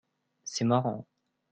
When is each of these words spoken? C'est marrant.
C'est 0.43 0.65
marrant. 0.65 1.05